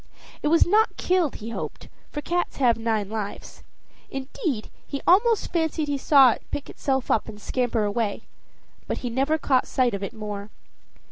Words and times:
It 0.41 0.47
was 0.47 0.65
not 0.65 0.97
killed, 0.97 1.35
he 1.35 1.49
hoped, 1.51 1.87
for 2.11 2.21
cats 2.21 2.57
have 2.57 2.75
nine 2.75 3.07
lives; 3.07 3.61
indeed, 4.09 4.71
he 4.87 4.99
almost 5.05 5.53
fancied 5.53 5.87
he 5.87 5.97
saw 5.99 6.31
it 6.31 6.41
pick 6.49 6.71
itself 6.71 7.11
up 7.11 7.29
and 7.29 7.39
scamper 7.39 7.83
away; 7.83 8.23
but 8.87 8.97
he 9.05 9.11
never 9.11 9.37
caught 9.37 9.67
sight 9.67 9.93
of 9.93 10.01
it 10.01 10.13
more. 10.15 10.49